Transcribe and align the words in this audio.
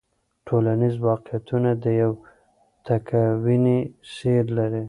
ټولنیز 0.47 0.95
واقعیتونه 1.09 1.69
یو 2.01 2.11
تکویني 2.87 3.79
سیر 4.13 4.45
لري. 4.57 4.79